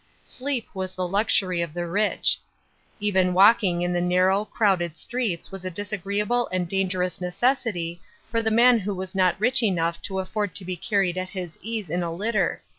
Slrep 0.25 0.65
was 0.73 0.95
the 0.95 1.07
luxury 1.07 1.61
of 1.61 1.75
the 1.75 1.85
rich.* 1.85 2.39
Even 2.99 3.35
walking 3.35 3.83
in 3.83 3.93
the 3.93 4.01
narrow, 4.01 4.45
crowded 4.45 4.97
streets 4.97 5.51
was 5.51 5.63
a 5.63 5.69
disagreeable 5.69 6.47
and 6.51 6.67
dangerous 6.67 7.21
necessity 7.21 8.01
lor 8.33 8.41
the 8.41 8.49
man 8.49 8.79
who 8.79 8.95
was 8.95 9.13
not 9.13 9.39
rich 9.39 9.61
enough 9.61 10.01
to 10.01 10.17
afford 10.17 10.55
to 10.55 10.65
be 10.65 10.75
carried 10.75 11.19
at 11.19 11.29
his 11.29 11.55
ease 11.61 11.87
in 11.91 12.01
a 12.01 12.11
litter 12.11 12.63
(lectica). 12.63 12.67